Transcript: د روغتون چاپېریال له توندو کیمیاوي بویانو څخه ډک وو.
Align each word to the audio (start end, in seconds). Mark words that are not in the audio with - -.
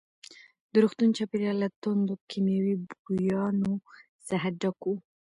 د 0.71 0.73
روغتون 0.83 1.09
چاپېریال 1.17 1.57
له 1.63 1.69
توندو 1.81 2.13
کیمیاوي 2.29 2.75
بویانو 3.01 3.73
څخه 4.27 4.47
ډک 4.61 4.79
وو. 4.87 4.95